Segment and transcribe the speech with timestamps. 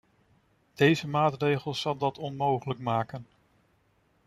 [0.73, 3.25] Deze maatregel zal dat onmogelijk maken.